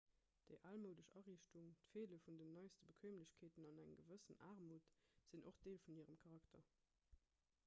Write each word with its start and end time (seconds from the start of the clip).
déi 0.51 0.57
almoudesch 0.69 1.11
ariichtung 1.19 1.67
d'feele 1.81 2.17
vun 2.27 2.39
den 2.41 2.55
neiste 2.55 2.87
bequeemlechkeeten 2.93 3.69
an 3.71 3.83
eng 3.83 3.93
gewëss 4.01 4.27
aarmut 4.49 4.91
sinn 5.29 5.47
och 5.53 5.65
deel 5.67 5.81
vun 5.85 6.01
hirem 6.01 6.23
charakter 6.25 6.71